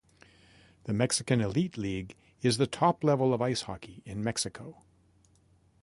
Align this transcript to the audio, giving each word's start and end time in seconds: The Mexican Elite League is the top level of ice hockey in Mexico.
The 0.85 0.93
Mexican 0.95 1.41
Elite 1.41 1.77
League 1.77 2.15
is 2.41 2.57
the 2.57 2.65
top 2.65 3.03
level 3.03 3.35
of 3.35 3.41
ice 3.43 3.61
hockey 3.61 4.01
in 4.03 4.23
Mexico. 4.23 4.81